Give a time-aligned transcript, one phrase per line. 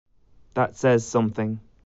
[0.55, 1.59] That says something.